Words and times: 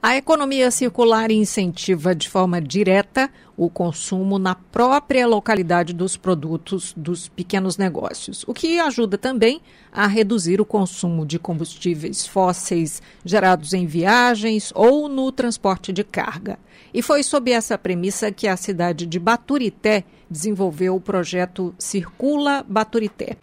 A 0.00 0.16
economia 0.16 0.70
circular 0.70 1.28
incentiva 1.32 2.14
de 2.14 2.28
forma 2.28 2.60
direta 2.60 3.28
o 3.56 3.68
consumo 3.68 4.38
na 4.38 4.54
própria 4.54 5.26
localidade 5.26 5.92
dos 5.92 6.16
produtos 6.16 6.94
dos 6.96 7.28
pequenos 7.28 7.76
negócios, 7.76 8.44
o 8.46 8.54
que 8.54 8.78
ajuda 8.78 9.18
também 9.18 9.60
a 9.90 10.06
reduzir 10.06 10.60
o 10.60 10.64
consumo 10.64 11.26
de 11.26 11.36
combustíveis 11.36 12.24
fósseis 12.24 13.02
gerados 13.24 13.72
em 13.72 13.86
viagens 13.86 14.72
ou 14.72 15.08
no 15.08 15.32
transporte 15.32 15.92
de 15.92 16.04
carga. 16.04 16.60
E 16.94 17.02
foi 17.02 17.24
sob 17.24 17.50
essa 17.50 17.76
premissa 17.76 18.30
que 18.30 18.46
a 18.46 18.56
cidade 18.56 19.04
de 19.04 19.18
Baturité 19.18 20.04
desenvolveu 20.30 20.94
o 20.94 21.00
projeto 21.00 21.74
Circula 21.76 22.64
Baturité 22.68 23.36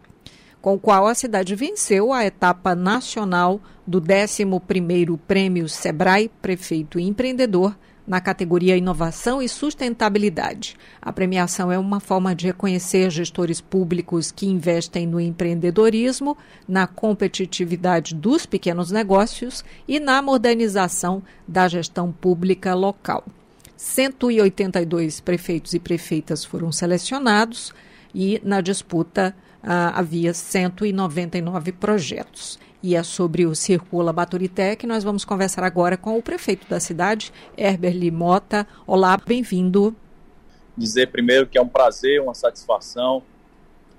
com 0.66 0.74
o 0.74 0.80
qual 0.80 1.06
a 1.06 1.14
cidade 1.14 1.54
venceu 1.54 2.12
a 2.12 2.26
etapa 2.26 2.74
nacional 2.74 3.62
do 3.86 4.02
11º 4.02 5.16
Prêmio 5.28 5.70
Sebrae 5.70 6.28
Prefeito 6.42 7.00
Empreendedor 7.00 7.78
na 8.08 8.20
categoria 8.20 8.76
Inovação 8.76 9.44
e 9.44 9.48
Sustentabilidade. 9.48 10.76
A 11.00 11.14
premiação 11.14 11.72
é 11.72 11.78
uma 11.78 12.00
forma 12.00 12.34
de 12.34 12.48
reconhecer 12.48 13.12
gestores 13.12 13.62
públicos 13.62 14.32
que 14.32 14.48
investem 14.48 15.06
no 15.06 15.22
empreendedorismo, 15.22 16.36
na 16.68 16.88
competitividade 16.88 18.16
dos 18.16 18.48
pequenos 18.48 18.90
negócios 18.90 19.64
e 19.88 20.00
na 20.00 20.20
modernização 20.20 21.22
da 21.48 21.68
gestão 21.68 22.12
pública 22.12 22.74
local. 22.74 23.24
182 23.78 25.20
prefeitos 25.20 25.76
e 25.76 25.80
prefeitas 25.80 26.44
foram 26.44 26.72
selecionados 26.72 27.72
e 28.16 28.42
na 28.44 28.62
disputa 28.62 29.36
ah, 29.66 30.00
havia 30.00 30.34
199 30.34 31.72
projetos. 31.72 32.60
E 32.84 32.96
é 32.96 33.02
sobre 33.02 33.46
o 33.48 33.56
Circula 33.56 34.14
Baturité 34.14 34.76
que 34.76 34.86
nós 34.86 35.04
vamos 35.04 35.26
conversar 35.26 35.64
agora 35.64 35.98
com 35.98 36.18
o 36.18 36.22
prefeito 36.22 36.68
da 36.70 36.80
cidade, 36.80 37.34
Herbert 37.58 37.98
Limota. 37.98 38.68
Olá, 38.86 39.18
bem-vindo. 39.18 39.96
Dizer 40.78 41.08
primeiro 41.08 41.48
que 41.48 41.58
é 41.58 41.62
um 41.62 41.68
prazer, 41.68 42.22
uma 42.22 42.36
satisfação 42.36 43.24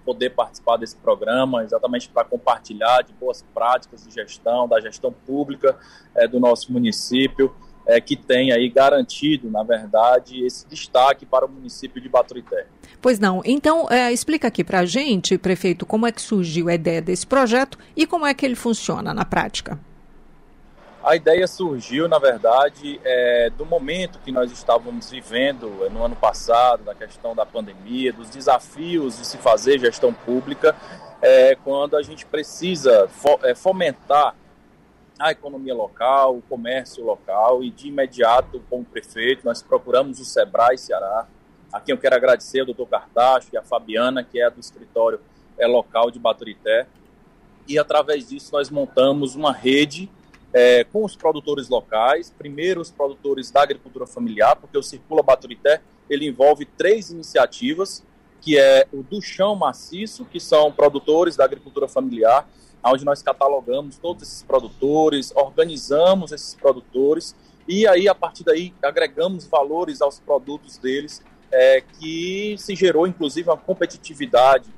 poder 0.05 0.31
participar 0.31 0.77
desse 0.77 0.94
programa, 0.94 1.64
exatamente 1.64 2.09
para 2.09 2.25
compartilhar 2.25 3.03
de 3.03 3.12
boas 3.14 3.44
práticas 3.53 4.06
de 4.06 4.14
gestão, 4.14 4.69
da 4.69 4.81
gestão 4.81 5.12
pública 5.12 5.77
é, 6.14 6.28
do 6.28 6.39
nosso 6.39 6.72
município, 6.72 7.53
é, 7.86 8.00
que 8.00 8.16
tem 8.16 8.52
aí 8.52 8.68
garantido, 8.68 9.50
na 9.50 9.62
verdade, 9.62 10.44
esse 10.44 10.66
destaque 10.66 11.24
para 11.24 11.46
o 11.46 11.48
município 11.48 12.00
de 12.02 12.08
Baturité. 12.08 12.66
Pois 13.00 13.18
não. 13.18 13.40
Então, 13.44 13.86
é, 13.90 14.12
explica 14.12 14.48
aqui 14.48 14.64
para 14.64 14.80
a 14.80 14.84
gente, 14.84 15.38
prefeito, 15.38 15.86
como 15.86 16.06
é 16.06 16.12
que 16.12 16.20
surgiu 16.20 16.68
a 16.68 16.74
ideia 16.74 17.00
desse 17.00 17.26
projeto 17.26 17.78
e 17.94 18.06
como 18.06 18.26
é 18.26 18.34
que 18.34 18.44
ele 18.44 18.56
funciona 18.56 19.14
na 19.14 19.24
prática. 19.24 19.78
A 21.04 21.14
ideia 21.14 21.46
surgiu, 21.46 22.08
na 22.08 22.18
verdade, 22.18 23.00
é, 23.04 23.48
do 23.56 23.64
momento 23.64 24.18
que 24.24 24.32
nós 24.32 24.50
estávamos 24.50 25.08
vivendo 25.08 25.84
é, 25.84 25.88
no 25.88 26.02
ano 26.02 26.16
passado, 26.16 26.82
da 26.82 26.96
questão 26.96 27.32
da 27.32 27.46
pandemia, 27.46 28.12
dos 28.12 28.28
desafios 28.28 29.16
de 29.16 29.24
se 29.24 29.38
fazer 29.38 29.78
gestão 29.78 30.12
pública, 30.12 30.74
é, 31.22 31.56
quando 31.62 31.96
a 31.96 32.02
gente 32.02 32.26
precisa 32.26 33.08
é, 33.44 33.54
fomentar 33.54 34.34
a 35.19 35.31
economia 35.31 35.75
local, 35.75 36.37
o 36.37 36.43
comércio 36.43 37.04
local, 37.04 37.65
e 37.65 37.71
de 37.71 37.88
imediato, 37.88 38.62
como 38.69 38.84
prefeito, 38.84 39.44
nós 39.44 39.62
procuramos 39.62 40.21
o 40.21 40.25
Sebrae 40.25 40.77
Ceará, 40.77 41.27
a 41.72 41.81
quem 41.81 41.94
eu 41.94 41.99
quero 41.99 42.16
agradecer, 42.16 42.62
o 42.62 42.66
doutor 42.66 42.87
Cartacho 42.88 43.49
e 43.53 43.56
a 43.56 43.62
Fabiana, 43.62 44.22
que 44.22 44.41
é 44.41 44.50
do 44.50 44.60
escritório 44.60 45.21
é, 45.59 45.66
local 45.66 46.10
de 46.10 46.19
Baturité. 46.19 46.87
E 47.69 47.78
através 47.78 48.28
disso 48.28 48.53
nós 48.53 48.71
montamos 48.71 49.34
uma 49.34 49.53
rede 49.53 50.10
é, 50.53 50.84
com 50.84 51.05
os 51.05 51.16
produtores 51.16 51.69
locais, 51.69 52.31
primeiro 52.31 52.81
os 52.81 52.91
produtores 52.91 53.50
da 53.50 53.62
agricultura 53.62 54.06
familiar, 54.06 54.56
porque 54.56 54.78
o 54.78 54.82
Circula 54.82 55.22
Baturité 55.22 55.81
ele 56.09 56.26
envolve 56.26 56.65
três 56.65 57.10
iniciativas, 57.10 58.05
que 58.41 58.56
é 58.56 58.87
o 58.93 59.03
do 59.03 59.21
chão 59.21 59.56
maciço, 59.56 60.25
que 60.25 60.38
são 60.38 60.71
produtores 60.71 61.37
da 61.37 61.44
agricultura 61.44 61.88
familiar, 61.88 62.49
onde 62.92 63.04
nós 63.04 63.22
catalogamos 63.22 63.98
todos 63.98 64.22
esses 64.22 64.42
produtores, 64.42 65.32
organizamos 65.34 66.32
esses 66.32 66.54
produtores 66.54 67.34
e 67.69 67.86
aí 67.86 68.08
a 68.08 68.14
partir 68.14 68.44
daí 68.44 68.72
agregamos 68.82 69.47
valores 69.47 70.00
aos 70.00 70.20
produtos 70.20 70.78
deles 70.78 71.22
é, 71.50 71.80
que 71.80 72.56
se 72.58 72.75
gerou, 72.75 73.06
inclusive, 73.06 73.48
uma 73.48 73.56
competitividade, 73.56 74.69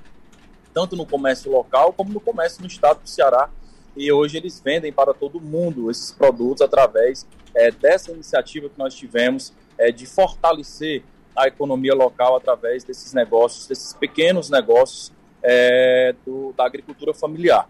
tanto 0.72 0.96
no 0.96 1.04
comércio 1.04 1.50
local 1.50 1.92
como 1.92 2.12
no 2.12 2.20
comércio 2.20 2.60
no 2.60 2.66
estado 2.66 3.02
do 3.02 3.08
Ceará. 3.08 3.50
E 3.96 4.12
hoje 4.12 4.36
eles 4.36 4.60
vendem 4.60 4.92
para 4.92 5.12
todo 5.12 5.40
mundo 5.40 5.90
esses 5.90 6.12
produtos 6.12 6.62
através 6.62 7.26
é, 7.54 7.70
dessa 7.70 8.12
iniciativa 8.12 8.68
que 8.68 8.78
nós 8.78 8.94
tivemos 8.94 9.52
é, 9.76 9.90
de 9.90 10.06
fortalecer 10.06 11.02
a 11.36 11.46
economia 11.46 11.94
local 11.94 12.36
através 12.36 12.84
desses 12.84 13.12
negócios, 13.12 13.66
desses 13.66 13.92
pequenos 13.92 14.50
negócios 14.50 15.12
é, 15.42 16.14
do, 16.24 16.52
da 16.56 16.64
agricultura 16.64 17.12
familiar, 17.12 17.68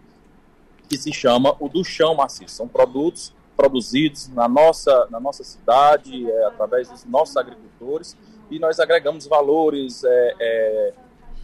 que 0.89 0.97
se 0.97 1.13
chama 1.13 1.55
o 1.59 1.69
do 1.69 1.83
chão 1.83 2.15
maciço. 2.15 2.55
São 2.55 2.67
produtos 2.67 3.31
produzidos 3.55 4.29
na 4.29 4.47
nossa, 4.47 5.07
na 5.11 5.19
nossa 5.19 5.43
cidade, 5.43 6.29
é, 6.29 6.45
através 6.45 6.89
dos 6.89 7.05
nossos 7.05 7.35
agricultores, 7.37 8.17
e 8.49 8.57
nós 8.57 8.79
agregamos 8.79 9.27
valores, 9.27 10.03
é, 10.03 10.35
é, 10.39 10.93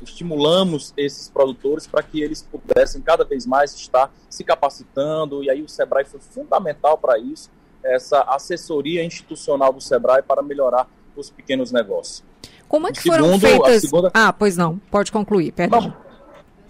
estimulamos 0.01 0.93
esses 0.95 1.29
produtores 1.29 1.85
para 1.85 2.01
que 2.01 2.21
eles 2.21 2.41
pudessem 2.41 3.01
cada 3.01 3.25
vez 3.25 3.45
mais 3.45 3.75
estar 3.75 4.11
se 4.29 4.43
capacitando, 4.43 5.43
e 5.43 5.49
aí 5.49 5.61
o 5.61 5.67
SEBRAE 5.67 6.05
foi 6.05 6.21
fundamental 6.21 6.97
para 6.97 7.19
isso, 7.19 7.51
essa 7.83 8.21
assessoria 8.21 9.03
institucional 9.03 9.71
do 9.71 9.81
SEBRAE 9.81 10.23
para 10.23 10.41
melhorar 10.41 10.87
os 11.15 11.29
pequenos 11.29 11.71
negócios. 11.71 12.23
Como 12.67 12.87
é 12.87 12.91
que 12.91 13.01
foram 13.01 13.37
feitas... 13.37 13.81
Segunda... 13.81 14.09
Ah, 14.13 14.33
pois 14.33 14.57
não, 14.57 14.77
pode 14.89 15.11
concluir, 15.11 15.51
perdão. 15.51 15.93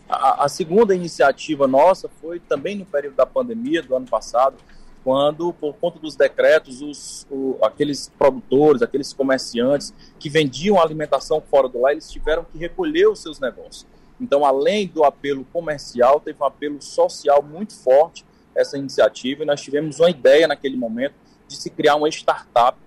A, 0.07 0.45
a 0.45 0.49
segunda 0.49 0.95
iniciativa 0.95 1.67
nossa 1.67 2.09
foi 2.21 2.39
também 2.39 2.75
no 2.75 2.85
período 2.85 3.15
da 3.15 3.25
pandemia 3.25 3.81
do 3.81 3.95
ano 3.95 4.07
passado, 4.07 4.55
quando, 5.03 5.53
por 5.53 5.75
conta 5.75 5.99
dos 5.99 6.15
decretos, 6.15 6.81
os, 6.81 7.27
o, 7.29 7.59
aqueles 7.63 8.11
produtores, 8.17 8.81
aqueles 8.81 9.13
comerciantes 9.13 9.93
que 10.17 10.29
vendiam 10.29 10.81
alimentação 10.81 11.39
fora 11.39 11.69
do 11.69 11.79
lar, 11.79 11.91
eles 11.91 12.09
tiveram 12.09 12.43
que 12.43 12.57
recolher 12.57 13.07
os 13.07 13.19
seus 13.19 13.39
negócios. 13.39 13.85
Então, 14.19 14.43
além 14.43 14.87
do 14.87 15.03
apelo 15.03 15.45
comercial, 15.53 16.19
teve 16.19 16.41
um 16.41 16.45
apelo 16.45 16.81
social 16.81 17.43
muito 17.43 17.75
forte 17.75 18.25
essa 18.55 18.77
iniciativa 18.77 19.43
e 19.43 19.45
nós 19.45 19.61
tivemos 19.61 19.99
uma 19.99 20.09
ideia 20.09 20.47
naquele 20.47 20.77
momento 20.77 21.13
de 21.47 21.55
se 21.55 21.69
criar 21.69 21.95
uma 21.97 22.09
startup 22.09 22.77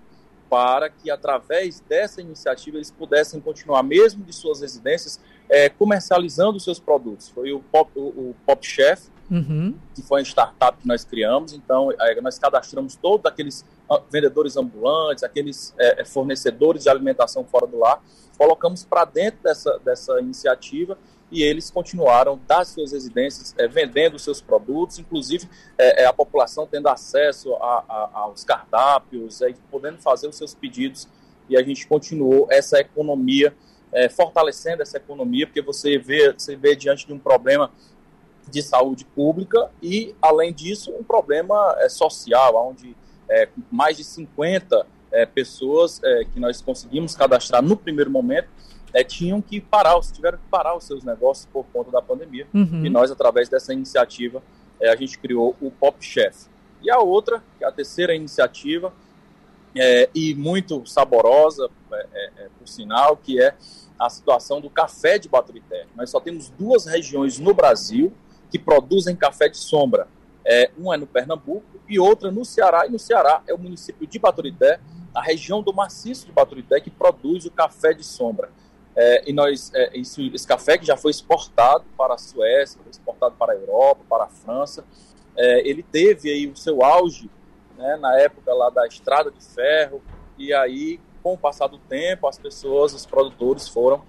para 0.49 0.89
que, 0.89 1.11
através 1.11 1.81
dessa 1.81 2.21
iniciativa, 2.21 2.78
eles 2.78 2.91
pudessem 2.91 3.39
continuar, 3.39 3.83
mesmo 3.83 4.25
de 4.25 4.33
suas 4.33 4.61
residências, 4.61 5.21
é, 5.48 5.69
comercializando 5.69 6.59
seus 6.60 6.78
produtos. 6.78 7.28
Foi 7.28 7.53
o 7.53 7.60
Pop, 7.60 7.91
o, 7.97 8.00
o 8.00 8.36
Pop 8.47 8.66
Chef, 8.66 9.09
uhum. 9.31 9.75
que 9.94 10.03
foi 10.03 10.20
uma 10.20 10.26
startup 10.26 10.78
que 10.78 10.86
nós 10.86 11.04
criamos. 11.04 11.53
Então, 11.53 11.92
é, 11.92 12.20
nós 12.20 12.38
cadastramos 12.38 12.97
todos 12.97 13.26
aqueles 13.26 13.64
ah, 13.88 14.00
vendedores 14.10 14.56
ambulantes, 14.56 15.25
aqueles 15.25 15.75
é, 15.78 16.03
é, 16.03 16.04
fornecedores 16.04 16.84
de 16.84 16.91
alimentação 16.91 17.45
fora 17.45 17.66
do 17.66 17.78
lar, 17.78 18.03
colocamos 18.36 18.84
para 18.84 19.04
dentro 19.04 19.42
dessa, 19.42 19.78
dessa 19.78 20.21
iniciativa 20.21 20.97
e 21.30 21.42
eles 21.42 21.71
continuaram 21.71 22.41
das 22.47 22.68
suas 22.68 22.92
residências 22.92 23.54
é, 23.59 23.68
vendendo 23.68 24.18
seus 24.18 24.41
produtos, 24.41 24.98
inclusive 24.98 25.48
é, 25.77 26.04
é, 26.04 26.06
a 26.06 26.12
população 26.12 26.66
tendo 26.66 26.89
acesso 26.89 27.54
a, 27.56 27.84
a, 27.89 28.10
aos 28.15 28.44
cardápios, 28.44 29.42
é, 29.42 29.54
podendo 29.71 29.98
fazer 29.98 30.28
os 30.28 30.36
seus 30.36 30.54
pedidos 30.54 31.09
e 31.48 31.56
a 31.56 31.62
gente 31.62 31.86
continuou 31.86 32.47
essa 32.51 32.78
economia, 32.78 33.54
é, 33.93 34.09
fortalecendo 34.09 34.83
essa 34.83 34.97
economia, 34.97 35.47
porque 35.47 35.63
você 35.63 35.99
vê, 35.99 36.33
você 36.33 36.57
vê 36.57 36.77
diante 36.77 37.07
de 37.07 37.13
um 37.13 37.19
problema 37.19 37.71
de 38.51 38.63
saúde 38.63 39.05
pública 39.05 39.71
e, 39.83 40.15
além 40.23 40.53
disso, 40.53 40.93
um 40.93 41.03
problema 41.03 41.77
é, 41.79 41.89
social, 41.89 42.69
onde 42.69 42.97
é, 43.29 43.49
mais 43.71 43.97
de 43.97 44.05
50 44.05 44.87
é, 45.13 45.27
pessoas 45.27 46.01
é, 46.03 46.25
que 46.25 46.41
nós 46.41 46.61
conseguimos 46.61 47.15
cadastrar 47.15 47.63
no 47.63 47.77
primeiro 47.77 48.11
momento 48.11 48.49
é, 48.93 49.05
tinham 49.05 49.41
que 49.41 49.61
parar, 49.61 49.99
tiveram 50.01 50.39
que 50.39 50.45
parar 50.51 50.77
os 50.77 50.85
seus 50.85 51.05
negócios 51.05 51.47
por 51.53 51.65
conta 51.73 51.91
da 51.91 52.01
pandemia. 52.01 52.47
Uhum. 52.55 52.85
E 52.85 52.91
nós, 52.91 53.11
através 53.11 53.49
dessa 53.49 53.73
iniciativa, 53.73 54.43
é, 54.81 54.91
a 54.91 54.97
gente 54.97 55.19
criou 55.19 55.57
o 55.61 55.71
Pop 55.71 56.03
Chef. 56.05 56.47
E 56.83 56.91
a 56.91 56.99
outra, 56.99 57.43
a 57.63 57.73
terceira 57.73 58.15
iniciativa, 58.15 58.93
é, 59.76 60.09
e 60.15 60.34
muito 60.34 60.84
saborosa, 60.86 61.68
é, 61.92 62.06
é, 62.12 62.30
é, 62.44 62.48
por 62.59 62.68
sinal, 62.68 63.16
que 63.16 63.41
é 63.41 63.54
a 63.98 64.09
situação 64.09 64.60
do 64.60 64.70
café 64.70 65.18
de 65.18 65.28
Baturité. 65.28 65.86
Nós 65.97 66.10
só 66.10 66.20
temos 66.20 66.50
duas 66.50 66.86
regiões 66.86 67.38
no 67.38 67.53
Brasil 67.53 68.12
que 68.50 68.59
produzem 68.59 69.16
café 69.16 69.48
de 69.48 69.56
sombra. 69.56 70.06
É, 70.44 70.70
uma 70.78 70.94
é 70.94 70.97
no 70.97 71.06
Pernambuco 71.06 71.66
e 71.88 71.98
outra 71.98 72.30
no 72.30 72.44
Ceará. 72.44 72.86
E 72.86 72.91
no 72.91 72.98
Ceará 72.98 73.42
é 73.47 73.53
o 73.53 73.59
município 73.59 74.06
de 74.06 74.18
Baturité, 74.18 74.80
a 75.15 75.20
região 75.20 75.62
do 75.62 75.74
maciço 75.74 76.26
de 76.26 76.32
Baturité, 76.32 76.80
que 76.80 76.91
produz 76.91 77.44
o 77.44 77.50
café 77.50 77.92
de 77.92 78.04
sombra. 78.04 78.50
É, 78.97 79.30
e 79.30 79.32
nós, 79.32 79.70
é, 79.74 79.97
esse 79.98 80.47
café 80.47 80.78
que 80.78 80.86
já 80.86 80.97
foi 80.97 81.10
exportado 81.10 81.84
para 81.97 82.15
a 82.15 82.18
Suécia, 82.18 82.80
foi 82.82 82.91
exportado 82.91 83.34
para 83.38 83.53
a 83.53 83.56
Europa, 83.56 84.03
para 84.09 84.24
a 84.24 84.28
França, 84.28 84.84
é, 85.36 85.68
ele 85.68 85.82
teve 85.84 86.30
aí 86.30 86.47
o 86.48 86.56
seu 86.56 86.82
auge 86.82 87.30
né, 87.78 87.97
na 87.97 88.19
época 88.19 88.53
lá 88.53 88.69
da 88.69 88.86
estrada 88.86 89.30
de 89.30 89.42
ferro, 89.42 90.03
e 90.36 90.53
aí, 90.53 91.01
com 91.22 91.34
o 91.34 91.39
passar 91.39 91.69
do 91.69 91.78
tempo, 91.78 92.27
as 92.27 92.39
pessoas, 92.39 92.92
os 92.92 93.07
produtores 93.07 93.69
foram 93.69 94.03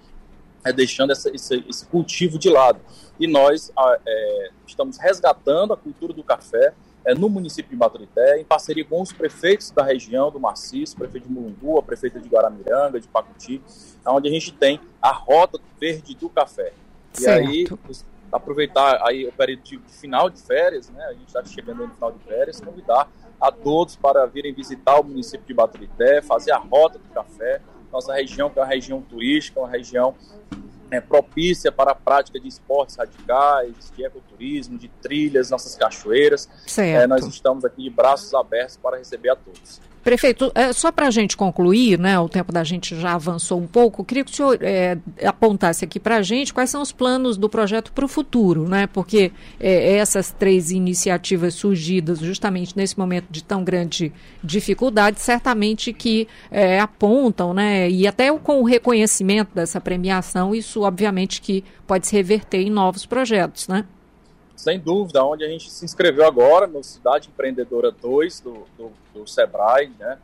é, 0.64 0.72
deixando 0.72 1.12
essa, 1.12 1.34
esse, 1.34 1.64
esse, 1.68 1.86
cultivo 1.86 2.38
de 2.38 2.50
lado. 2.50 2.80
E 3.18 3.26
nós 3.26 3.72
é, 4.06 4.50
estamos 4.66 4.98
resgatando 4.98 5.72
a 5.72 5.76
cultura 5.76 6.12
do 6.12 6.22
café 6.22 6.74
é, 7.04 7.14
no 7.14 7.28
município 7.28 7.70
de 7.70 7.76
Baturité, 7.76 8.38
em 8.38 8.44
parceria 8.44 8.84
com 8.84 9.00
os 9.00 9.12
prefeitos 9.12 9.70
da 9.70 9.82
região 9.82 10.30
do 10.30 10.38
Maciço, 10.38 10.96
prefeito 10.96 11.28
de 11.28 11.32
Mulungu, 11.32 11.78
a 11.78 11.82
prefeita 11.82 12.20
de 12.20 12.28
Guaramiranga, 12.28 13.00
de 13.00 13.08
Pacuti, 13.08 13.62
onde 14.06 14.28
a 14.28 14.32
gente 14.32 14.52
tem 14.52 14.80
a 15.00 15.10
rota 15.10 15.58
verde 15.80 16.14
do 16.14 16.28
café. 16.28 16.72
E 17.14 17.22
certo. 17.22 17.48
aí, 17.48 17.66
aproveitar 18.32 19.00
aí 19.06 19.26
o 19.26 19.32
período 19.32 19.62
de 19.62 19.78
final 19.88 20.30
de 20.30 20.40
férias, 20.40 20.88
né? 20.90 21.04
A 21.04 21.12
gente 21.12 21.26
está 21.26 21.44
chegando 21.44 21.86
no 21.86 21.94
final 21.94 22.12
de 22.12 22.24
férias, 22.24 22.60
convidar 22.60 23.08
a 23.40 23.50
todos 23.50 23.96
para 23.96 24.26
virem 24.26 24.52
visitar 24.52 25.00
o 25.00 25.04
município 25.04 25.46
de 25.46 25.54
Baturité, 25.54 26.20
fazer 26.22 26.52
a 26.52 26.58
rota 26.58 26.98
do 26.98 27.08
café. 27.08 27.60
Nossa 27.92 28.14
região, 28.14 28.50
que 28.50 28.58
é 28.58 28.62
uma 28.62 28.68
região 28.68 29.02
turística, 29.02 29.58
uma 29.58 29.68
região 29.68 30.14
é, 30.90 31.00
propícia 31.00 31.72
para 31.72 31.92
a 31.92 31.94
prática 31.94 32.38
de 32.38 32.48
esportes 32.48 32.96
radicais, 32.96 33.92
de 33.96 34.04
ecoturismo, 34.04 34.78
de 34.78 34.88
trilhas, 34.88 35.50
nossas 35.50 35.74
cachoeiras. 35.74 36.48
É, 36.94 37.06
nós 37.06 37.26
estamos 37.26 37.64
aqui 37.64 37.82
de 37.82 37.90
braços 37.90 38.34
abertos 38.34 38.76
para 38.76 38.98
receber 38.98 39.30
a 39.30 39.36
todos. 39.36 39.80
Prefeito, 40.02 40.50
é, 40.54 40.72
só 40.72 40.90
para 40.90 41.08
a 41.08 41.10
gente 41.10 41.36
concluir, 41.36 41.98
né, 41.98 42.18
o 42.18 42.28
tempo 42.28 42.50
da 42.50 42.64
gente 42.64 42.98
já 42.98 43.12
avançou 43.12 43.60
um 43.60 43.66
pouco, 43.66 44.02
queria 44.02 44.24
que 44.24 44.32
o 44.32 44.34
senhor 44.34 44.58
é, 44.62 44.96
apontasse 45.22 45.84
aqui 45.84 46.00
para 46.00 46.16
a 46.16 46.22
gente 46.22 46.54
quais 46.54 46.70
são 46.70 46.80
os 46.80 46.90
planos 46.90 47.36
do 47.36 47.50
projeto 47.50 47.92
para 47.92 48.04
o 48.04 48.08
futuro, 48.08 48.66
né, 48.66 48.86
porque 48.86 49.30
é, 49.60 49.96
essas 49.96 50.30
três 50.30 50.70
iniciativas 50.70 51.54
surgidas 51.54 52.20
justamente 52.20 52.74
nesse 52.74 52.98
momento 52.98 53.26
de 53.30 53.44
tão 53.44 53.62
grande 53.62 54.10
dificuldade, 54.42 55.20
certamente 55.20 55.92
que 55.92 56.26
é, 56.50 56.80
apontam, 56.80 57.52
né, 57.52 57.90
e 57.90 58.06
até 58.06 58.32
com 58.38 58.62
o 58.62 58.64
reconhecimento 58.64 59.54
dessa 59.54 59.80
premiação, 59.82 60.54
isso 60.54 60.80
obviamente 60.80 61.42
que 61.42 61.62
pode 61.86 62.06
se 62.06 62.16
reverter 62.16 62.62
em 62.62 62.70
novos 62.70 63.04
projetos, 63.04 63.68
né? 63.68 63.84
Sem 64.60 64.78
dúvida, 64.78 65.24
onde 65.24 65.44
a 65.44 65.48
gente 65.48 65.70
se 65.70 65.84
inscreveu 65.84 66.24
agora 66.24 66.66
no 66.66 66.84
Cidade 66.84 67.28
Empreendedora 67.28 67.90
2 67.90 68.40
do, 68.40 68.66
do, 68.76 68.92
do 69.14 69.26
Sebrae, 69.26 69.90
né? 69.98 70.18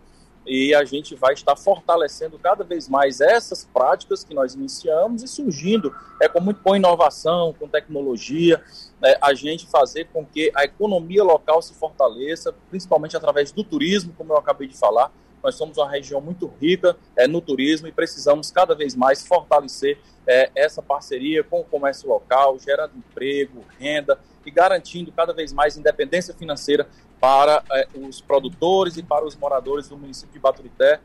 E 0.46 0.72
a 0.74 0.84
gente 0.84 1.16
vai 1.16 1.34
estar 1.34 1.56
fortalecendo 1.56 2.38
cada 2.38 2.62
vez 2.62 2.88
mais 2.88 3.20
essas 3.20 3.64
práticas 3.64 4.22
que 4.22 4.32
nós 4.32 4.54
iniciamos 4.54 5.24
e 5.24 5.26
surgindo 5.26 5.92
é 6.22 6.28
com 6.28 6.40
muito 6.40 6.62
boa 6.62 6.76
inovação, 6.76 7.52
com 7.58 7.66
tecnologia, 7.66 8.62
é, 9.02 9.18
a 9.20 9.34
gente 9.34 9.66
fazer 9.66 10.04
com 10.12 10.24
que 10.24 10.52
a 10.54 10.64
economia 10.64 11.24
local 11.24 11.60
se 11.60 11.74
fortaleça, 11.74 12.54
principalmente 12.70 13.16
através 13.16 13.50
do 13.50 13.64
turismo, 13.64 14.14
como 14.16 14.34
eu 14.34 14.36
acabei 14.36 14.68
de 14.68 14.76
falar. 14.76 15.10
Nós 15.42 15.54
somos 15.54 15.76
uma 15.78 15.88
região 15.88 16.20
muito 16.20 16.46
rica 16.60 16.96
é, 17.16 17.26
no 17.26 17.40
turismo 17.40 17.86
e 17.86 17.92
precisamos 17.92 18.50
cada 18.50 18.74
vez 18.74 18.94
mais 18.94 19.26
fortalecer 19.26 19.98
é, 20.26 20.50
essa 20.54 20.82
parceria 20.82 21.44
com 21.44 21.60
o 21.60 21.64
comércio 21.64 22.08
local, 22.08 22.58
gerando 22.58 22.96
emprego, 22.96 23.64
renda 23.78 24.18
e 24.44 24.50
garantindo 24.50 25.12
cada 25.12 25.32
vez 25.32 25.52
mais 25.52 25.76
independência 25.76 26.34
financeira 26.34 26.88
para 27.20 27.62
é, 27.72 27.88
os 27.94 28.20
produtores 28.20 28.96
e 28.96 29.02
para 29.02 29.24
os 29.24 29.36
moradores 29.36 29.88
do 29.88 29.96
município 29.96 30.32
de 30.32 30.38
Baturité. 30.38 31.00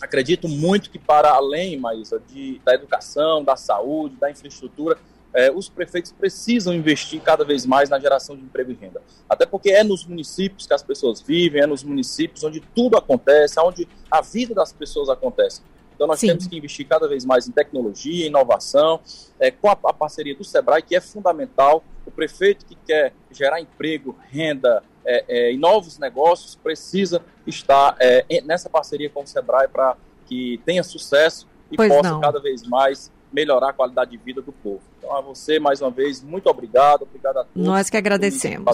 Acredito 0.00 0.48
muito 0.48 0.90
que 0.90 0.98
para 0.98 1.30
além, 1.30 1.78
Maísa, 1.78 2.20
de, 2.28 2.60
da 2.64 2.74
educação, 2.74 3.42
da 3.42 3.56
saúde, 3.56 4.16
da 4.16 4.30
infraestrutura, 4.30 4.98
é, 5.34 5.50
os 5.50 5.68
prefeitos 5.68 6.12
precisam 6.12 6.74
investir 6.74 7.20
cada 7.20 7.44
vez 7.44 7.66
mais 7.66 7.90
na 7.90 7.98
geração 7.98 8.36
de 8.36 8.42
emprego 8.42 8.70
e 8.70 8.74
renda. 8.74 9.02
Até 9.28 9.44
porque 9.44 9.70
é 9.70 9.84
nos 9.84 10.04
municípios 10.06 10.66
que 10.66 10.74
as 10.74 10.82
pessoas 10.82 11.20
vivem, 11.20 11.62
é 11.62 11.66
nos 11.66 11.84
municípios 11.84 12.42
onde 12.44 12.60
tudo 12.60 12.96
acontece, 12.96 13.60
onde 13.60 13.88
a 14.10 14.20
vida 14.20 14.54
das 14.54 14.72
pessoas 14.72 15.08
acontece. 15.08 15.62
Então 15.94 16.06
nós 16.06 16.20
Sim. 16.20 16.28
temos 16.28 16.46
que 16.46 16.56
investir 16.56 16.86
cada 16.86 17.08
vez 17.08 17.24
mais 17.24 17.48
em 17.48 17.52
tecnologia, 17.52 18.26
inovação, 18.26 19.00
é, 19.40 19.50
com 19.50 19.68
a, 19.68 19.72
a, 19.72 19.92
parceria 19.92 20.34
do 20.34 20.44
Sebrae, 20.44 20.82
que 20.82 20.94
é 20.94 21.00
fundamental. 21.00 21.82
O 22.04 22.10
prefeito 22.10 22.66
que 22.66 22.76
quer 22.86 23.12
gerar 23.30 23.60
emprego, 23.60 24.16
renda 24.30 24.82
é, 25.04 25.24
é, 25.28 25.52
e 25.52 25.56
novos 25.56 25.98
negócios 25.98 26.54
precisa 26.54 27.22
estar 27.46 27.96
é, 27.98 28.24
nessa 28.42 28.68
parceria 28.68 29.08
com 29.08 29.22
o 29.22 29.26
Sebrae 29.26 29.68
para 29.68 29.96
que 30.26 30.60
tenha 30.66 30.82
sucesso 30.82 31.46
e 31.70 31.76
pois 31.76 31.88
possa 31.88 32.10
não. 32.10 32.20
cada 32.20 32.40
vez 32.40 32.62
mais 32.64 33.10
melhorar 33.32 33.70
a 33.70 33.72
qualidade 33.72 34.10
de 34.10 34.16
vida 34.16 34.40
do 34.40 34.52
povo. 34.52 34.82
Então 34.98 35.16
a 35.16 35.20
você, 35.20 35.58
mais 35.58 35.80
uma 35.80 35.90
vez, 35.90 36.22
muito 36.22 36.48
obrigado, 36.48 37.02
obrigado 37.02 37.38
a 37.38 37.44
todos. 37.44 37.66
Nós 37.66 37.90
que 37.90 37.96
agradecemos 37.96 38.64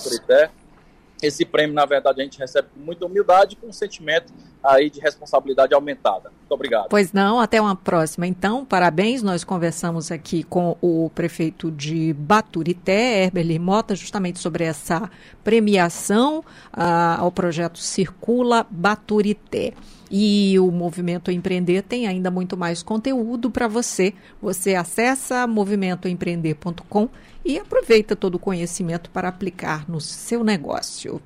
esse 1.23 1.45
prêmio, 1.45 1.73
na 1.73 1.87
verdade, 1.87 2.21
a 2.21 2.25
gente 2.25 2.39
recebe 2.39 2.69
com 2.75 2.81
muita 2.81 3.07
humildade 3.07 3.55
e 3.55 3.57
com 3.57 3.69
um 3.69 3.73
sentimento 3.73 4.33
aí 4.63 4.91
de 4.91 5.01
responsabilidade 5.01 5.73
aumentada. 5.73 6.31
Muito 6.31 6.51
obrigado. 6.51 6.89
Pois 6.91 7.13
não, 7.13 7.41
até 7.41 7.61
uma 7.61 7.77
próxima. 7.77 8.27
Então, 8.27 8.65
parabéns. 8.65 9.23
Nós 9.23 9.45
conversamos 9.45 10.11
aqui 10.11 10.43
com 10.43 10.77
o 10.81 11.09
prefeito 11.15 11.71
de 11.71 12.13
Baturité, 12.13 13.25
Herbert 13.25 13.61
Mota, 13.61 13.95
justamente 13.95 14.41
sobre 14.41 14.65
essa 14.65 15.09
premiação 15.45 16.45
ah, 16.73 17.19
ao 17.21 17.31
projeto 17.31 17.79
Circula 17.79 18.67
Baturité. 18.69 19.75
E 20.15 20.59
o 20.59 20.71
Movimento 20.71 21.31
Empreender 21.31 21.81
tem 21.83 22.07
ainda 22.07 22.31
muito 22.31 22.55
mais 22.55 22.83
conteúdo 22.83 23.51
para 23.51 23.67
você. 23.67 24.13
Você 24.43 24.75
acessa 24.75 25.47
movimentoempreender.com 25.47 27.09
e 27.43 27.59
aproveita 27.59 28.15
todo 28.15 28.35
o 28.35 28.39
conhecimento 28.39 29.09
para 29.09 29.29
aplicar 29.29 29.89
no 29.89 30.03
seu 30.03 30.45
negócio. 30.45 31.19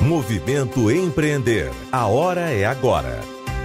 Movimento 0.00 0.90
Empreender. 0.90 1.70
A 1.92 2.06
hora 2.06 2.50
é 2.50 2.64
agora. 2.64 3.37